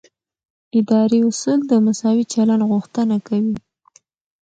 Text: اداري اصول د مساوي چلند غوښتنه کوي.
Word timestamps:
اداري 0.79 1.19
اصول 1.29 1.59
د 1.67 1.71
مساوي 1.85 2.25
چلند 2.33 2.61
غوښتنه 2.71 3.15
کوي. 3.27 3.55